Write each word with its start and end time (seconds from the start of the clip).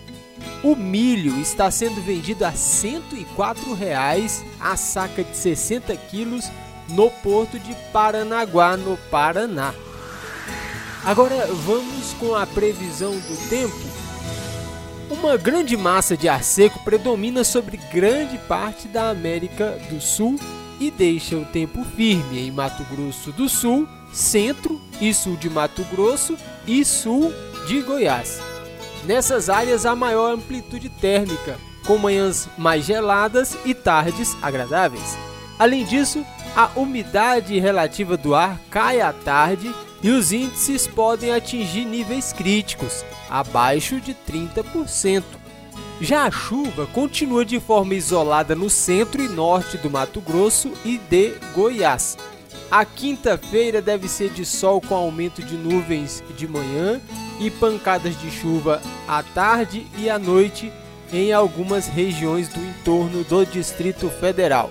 O 0.62 0.74
milho 0.74 1.38
está 1.40 1.70
sendo 1.70 2.00
vendido 2.02 2.44
a 2.44 2.50
R$ 2.50 2.56
104,00 2.56 4.42
a 4.58 4.76
saca 4.76 5.22
de 5.22 5.36
60 5.36 5.96
quilos 5.96 6.50
no 6.88 7.10
porto 7.10 7.58
de 7.58 7.74
Paranaguá, 7.92 8.76
no 8.76 8.96
Paraná. 9.10 9.72
Agora 11.04 11.46
vamos 11.46 12.12
com 12.18 12.34
a 12.34 12.44
previsão 12.46 13.12
do 13.12 13.48
tempo. 13.48 13.76
Uma 15.10 15.36
grande 15.36 15.76
massa 15.76 16.16
de 16.16 16.28
ar 16.28 16.42
seco 16.42 16.80
predomina 16.80 17.44
sobre 17.44 17.76
grande 17.92 18.36
parte 18.36 18.88
da 18.88 19.10
América 19.10 19.78
do 19.88 20.00
Sul 20.00 20.38
e 20.80 20.90
deixa 20.90 21.36
o 21.36 21.44
tempo 21.44 21.84
firme 21.84 22.40
em 22.40 22.50
Mato 22.50 22.84
Grosso 22.84 23.32
do 23.32 23.48
Sul, 23.48 23.88
centro 24.12 24.80
e 25.00 25.14
sul 25.14 25.36
de 25.36 25.48
Mato 25.48 25.84
Grosso 25.84 26.36
e 26.66 26.84
sul 26.84 27.32
de 27.66 27.80
Goiás. 27.80 28.47
Nessas 29.04 29.48
áreas 29.48 29.86
há 29.86 29.94
maior 29.94 30.32
amplitude 30.32 30.88
térmica, 30.88 31.58
com 31.86 31.98
manhãs 31.98 32.48
mais 32.58 32.84
geladas 32.84 33.56
e 33.64 33.72
tardes 33.74 34.36
agradáveis. 34.42 35.16
Além 35.58 35.84
disso, 35.84 36.24
a 36.54 36.70
umidade 36.76 37.58
relativa 37.58 38.16
do 38.16 38.34
ar 38.34 38.60
cai 38.70 39.00
à 39.00 39.12
tarde 39.12 39.74
e 40.02 40.10
os 40.10 40.32
índices 40.32 40.86
podem 40.86 41.32
atingir 41.32 41.84
níveis 41.84 42.32
críticos, 42.32 43.04
abaixo 43.28 44.00
de 44.00 44.14
30%. 44.14 45.24
Já 46.00 46.24
a 46.24 46.30
chuva 46.30 46.86
continua 46.86 47.44
de 47.44 47.58
forma 47.58 47.94
isolada 47.94 48.54
no 48.54 48.70
centro 48.70 49.20
e 49.20 49.28
norte 49.28 49.76
do 49.78 49.90
Mato 49.90 50.20
Grosso 50.20 50.72
e 50.84 50.98
de 50.98 51.34
Goiás. 51.54 52.16
A 52.70 52.84
quinta-feira 52.84 53.80
deve 53.80 54.08
ser 54.08 54.30
de 54.30 54.44
sol 54.44 54.80
com 54.80 54.94
aumento 54.94 55.42
de 55.42 55.56
nuvens 55.56 56.22
de 56.36 56.46
manhã 56.46 57.00
e 57.40 57.50
pancadas 57.50 58.18
de 58.20 58.30
chuva 58.30 58.82
à 59.06 59.22
tarde 59.22 59.86
e 59.96 60.10
à 60.10 60.18
noite 60.18 60.72
em 61.12 61.32
algumas 61.32 61.86
regiões 61.86 62.48
do 62.48 62.60
entorno 62.60 63.24
do 63.24 63.44
Distrito 63.46 64.10
Federal. 64.10 64.70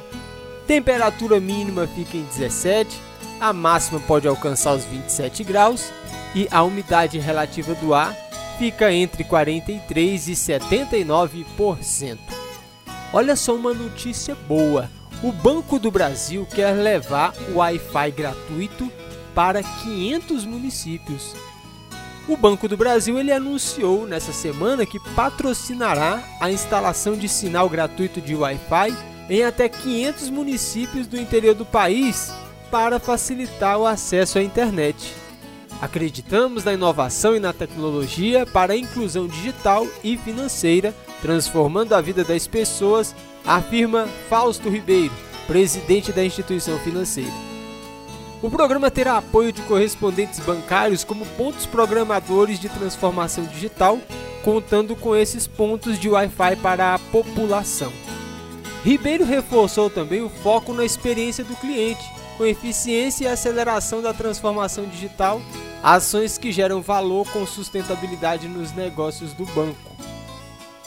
Temperatura 0.67 1.39
mínima 1.39 1.87
fica 1.87 2.17
em 2.17 2.23
17, 2.23 3.01
a 3.39 3.53
máxima 3.53 3.99
pode 4.01 4.27
alcançar 4.27 4.75
os 4.75 4.83
27 4.85 5.43
graus 5.43 5.91
e 6.35 6.47
a 6.51 6.61
umidade 6.63 7.17
relativa 7.17 7.73
do 7.75 7.93
ar 7.93 8.15
fica 8.57 8.91
entre 8.91 9.23
43 9.23 10.27
e 10.27 10.33
79%. 10.33 12.17
Olha 13.13 13.35
só 13.35 13.55
uma 13.55 13.73
notícia 13.73 14.35
boa. 14.35 14.96
O 15.23 15.31
Banco 15.31 15.79
do 15.79 15.89
Brasil 15.89 16.45
quer 16.45 16.73
levar 16.73 17.33
o 17.49 17.57
Wi-Fi 17.57 18.11
gratuito 18.11 18.91
para 19.33 19.63
500 19.63 20.45
municípios. 20.45 21.35
O 22.27 22.37
Banco 22.37 22.67
do 22.67 22.77
Brasil 22.77 23.17
ele 23.17 23.31
anunciou 23.31 24.05
nessa 24.05 24.31
semana 24.31 24.85
que 24.85 24.99
patrocinará 25.15 26.21
a 26.39 26.51
instalação 26.51 27.15
de 27.15 27.27
sinal 27.27 27.67
gratuito 27.67 28.21
de 28.21 28.35
Wi-Fi 28.35 28.95
em 29.27 29.43
até 29.43 29.67
500 29.67 30.29
municípios 30.29 31.07
do 31.07 31.19
interior 31.19 31.55
do 31.55 31.65
país 31.65 32.31
para 32.69 32.99
facilitar 32.99 33.79
o 33.79 33.87
acesso 33.87 34.37
à 34.37 34.43
internet. 34.43 35.15
Acreditamos 35.81 36.63
na 36.63 36.73
inovação 36.73 37.35
e 37.35 37.39
na 37.39 37.53
tecnologia 37.53 38.45
para 38.45 38.73
a 38.73 38.77
inclusão 38.77 39.27
digital 39.27 39.85
e 40.03 40.17
financeira, 40.17 40.93
transformando 41.21 41.93
a 41.93 42.01
vida 42.01 42.23
das 42.23 42.47
pessoas, 42.47 43.15
afirma 43.45 44.07
Fausto 44.27 44.69
Ribeiro, 44.69 45.13
presidente 45.45 46.11
da 46.11 46.25
instituição 46.25 46.79
financeira. 46.79 47.31
O 48.41 48.49
programa 48.49 48.89
terá 48.89 49.17
apoio 49.17 49.51
de 49.51 49.61
correspondentes 49.63 50.39
bancários 50.39 51.03
como 51.03 51.25
pontos 51.25 51.65
programadores 51.65 52.59
de 52.59 52.69
transformação 52.69 53.45
digital, 53.45 53.99
contando 54.43 54.95
com 54.95 55.15
esses 55.15 55.45
pontos 55.45 55.99
de 55.99 56.09
Wi-Fi 56.09 56.55
para 56.57 56.95
a 56.95 56.99
população. 56.99 57.91
Ribeiro 58.83 59.25
reforçou 59.25 59.89
também 59.89 60.21
o 60.21 60.29
foco 60.29 60.71
na 60.73 60.85
experiência 60.85 61.43
do 61.43 61.55
cliente, 61.55 62.03
com 62.37 62.45
eficiência 62.45 63.25
e 63.25 63.27
aceleração 63.27 64.01
da 64.01 64.13
transformação 64.13 64.85
digital, 64.85 65.41
ações 65.95 66.37
que 66.37 66.51
geram 66.51 66.81
valor 66.81 67.29
com 67.31 67.45
sustentabilidade 67.45 68.47
nos 68.47 68.73
negócios 68.73 69.33
do 69.33 69.45
banco. 69.47 69.95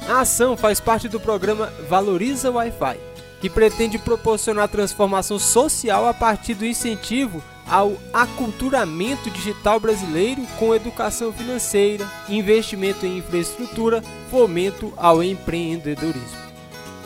A 0.09 0.21
ação 0.21 0.57
faz 0.57 0.81
parte 0.81 1.09
do 1.09 1.21
programa 1.21 1.67
Valoriza 1.89 2.51
Wi-Fi 2.51 3.11
que 3.41 3.49
pretende 3.49 3.99
proporcionar 3.99 4.69
transformação 4.69 5.39
social 5.39 6.07
a 6.07 6.13
partir 6.13 6.55
do 6.55 6.67
incentivo 6.67 7.43
ao 7.67 7.97
aculturamento 8.13 9.31
digital 9.31 9.81
brasileiro 9.81 10.43
com 10.59 10.75
educação 10.75 11.33
financeira, 11.33 12.07
investimento 12.29 13.07
em 13.07 13.19
infraestrutura, 13.19 14.03
fomento 14.31 14.93
ao 14.97 15.23
empreendedorismo. 15.23 16.50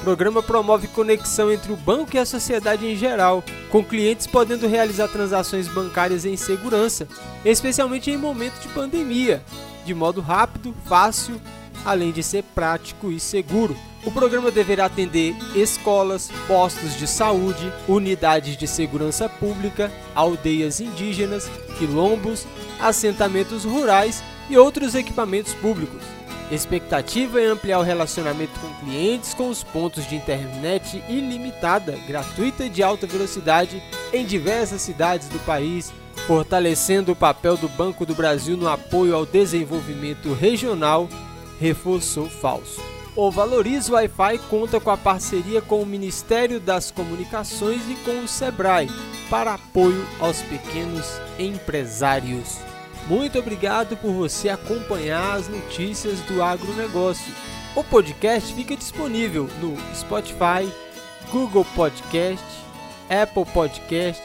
O 0.04 0.12
programa 0.14 0.42
promove 0.42 0.86
conexão 0.88 1.50
entre 1.50 1.72
o 1.72 1.76
banco 1.76 2.14
e 2.14 2.18
a 2.18 2.26
sociedade 2.26 2.86
em 2.86 2.94
geral, 2.94 3.42
com 3.70 3.82
clientes 3.82 4.26
podendo 4.26 4.68
realizar 4.68 5.08
transações 5.08 5.66
bancárias 5.66 6.26
em 6.26 6.36
segurança, 6.36 7.08
especialmente 7.42 8.10
em 8.10 8.18
momentos 8.18 8.60
de 8.60 8.68
pandemia, 8.68 9.42
de 9.82 9.94
modo 9.94 10.20
rápido, 10.20 10.74
fácil, 10.84 11.40
além 11.86 12.12
de 12.12 12.22
ser 12.22 12.44
prático 12.54 13.10
e 13.10 13.18
seguro. 13.18 13.74
O 14.04 14.12
programa 14.12 14.50
deverá 14.50 14.84
atender 14.84 15.34
escolas, 15.54 16.30
postos 16.46 16.98
de 16.98 17.06
saúde, 17.06 17.72
unidades 17.88 18.58
de 18.58 18.66
segurança 18.68 19.26
pública, 19.26 19.90
aldeias 20.14 20.80
indígenas, 20.80 21.50
quilombos, 21.78 22.46
assentamentos 22.78 23.64
rurais 23.64 24.22
e 24.50 24.58
outros 24.58 24.94
equipamentos 24.94 25.54
públicos. 25.54 26.02
Expectativa 26.50 27.40
é 27.40 27.46
ampliar 27.46 27.78
o 27.78 27.82
relacionamento 27.82 28.58
com 28.60 28.84
clientes 28.84 29.32
com 29.32 29.48
os 29.48 29.62
pontos 29.62 30.06
de 30.06 30.14
internet 30.14 31.02
ilimitada, 31.08 31.98
gratuita 32.06 32.66
e 32.66 32.68
de 32.68 32.82
alta 32.82 33.06
velocidade 33.06 33.82
em 34.12 34.26
diversas 34.26 34.82
cidades 34.82 35.28
do 35.28 35.38
país, 35.40 35.92
fortalecendo 36.26 37.12
o 37.12 37.16
papel 37.16 37.56
do 37.56 37.68
Banco 37.68 38.04
do 38.04 38.14
Brasil 38.14 38.56
no 38.56 38.68
apoio 38.68 39.16
ao 39.16 39.24
desenvolvimento 39.24 40.34
regional, 40.34 41.08
reforçou 41.58 42.28
Falso. 42.28 42.80
O 43.16 43.30
Valorize 43.30 43.90
Wi-Fi 43.90 44.38
conta 44.50 44.80
com 44.80 44.90
a 44.90 44.96
parceria 44.96 45.62
com 45.62 45.80
o 45.80 45.86
Ministério 45.86 46.60
das 46.60 46.90
Comunicações 46.90 47.80
e 47.88 47.94
com 48.04 48.24
o 48.24 48.28
Sebrae 48.28 48.90
para 49.30 49.54
apoio 49.54 50.04
aos 50.20 50.42
pequenos 50.42 51.06
empresários. 51.38 52.73
Muito 53.08 53.38
obrigado 53.38 53.96
por 53.96 54.12
você 54.12 54.48
acompanhar 54.48 55.36
as 55.36 55.48
notícias 55.48 56.20
do 56.20 56.42
agronegócio. 56.42 57.32
O 57.76 57.84
podcast 57.84 58.54
fica 58.54 58.76
disponível 58.76 59.48
no 59.60 59.76
Spotify, 59.94 60.72
Google 61.30 61.66
Podcast, 61.74 62.44
Apple 63.10 63.44
Podcast, 63.52 64.22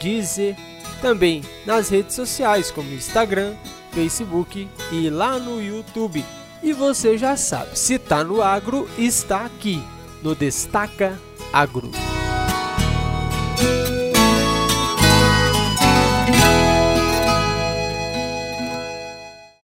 Deezer, 0.00 0.56
também 1.00 1.42
nas 1.64 1.88
redes 1.90 2.14
sociais 2.16 2.70
como 2.70 2.92
Instagram, 2.92 3.54
Facebook 3.92 4.68
e 4.90 5.10
lá 5.10 5.38
no 5.38 5.62
YouTube. 5.62 6.24
E 6.62 6.72
você 6.72 7.16
já 7.16 7.36
sabe, 7.36 7.78
se 7.78 7.98
tá 7.98 8.24
no 8.24 8.42
agro, 8.42 8.88
está 8.98 9.44
aqui 9.44 9.82
no 10.22 10.34
Destaca 10.34 11.18
Agro. 11.52 11.92